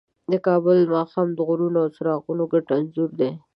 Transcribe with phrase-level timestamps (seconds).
[0.31, 3.31] د کابل ماښام د غرونو او څراغونو ګډ انځور دی.